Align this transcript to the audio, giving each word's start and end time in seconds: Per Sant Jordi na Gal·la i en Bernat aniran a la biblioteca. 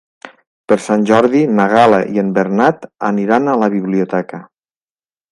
Per 0.71 0.75
Sant 0.85 1.03
Jordi 1.09 1.41
na 1.59 1.67
Gal·la 1.73 1.99
i 2.15 2.21
en 2.21 2.31
Bernat 2.37 2.87
aniran 3.09 3.51
a 3.53 3.57
la 3.65 3.69
biblioteca. 3.75 4.41